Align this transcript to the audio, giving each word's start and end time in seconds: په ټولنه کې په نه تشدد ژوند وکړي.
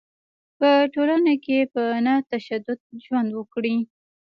په 0.57 0.69
ټولنه 0.93 1.33
کې 1.45 1.57
په 1.73 1.83
نه 2.05 2.13
تشدد 2.31 2.79
ژوند 3.03 3.29
وکړي. 3.33 3.75